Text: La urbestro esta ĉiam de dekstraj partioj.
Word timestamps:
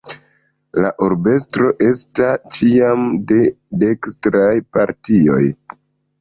La 0.85 0.91
urbestro 1.07 1.67
esta 1.87 2.29
ĉiam 2.55 3.05
de 3.33 3.39
dekstraj 3.85 4.51
partioj. 4.79 5.39